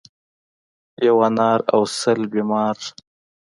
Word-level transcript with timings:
ـ 0.53 1.05
یو 1.07 1.17
انار 1.27 1.59
او 1.73 1.81
سل 1.99 2.21
بیمار. 2.33 2.75